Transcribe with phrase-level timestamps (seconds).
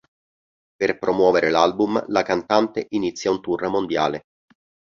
[0.77, 4.23] Per promuovere l'album la cantante inizia un tour mondiale.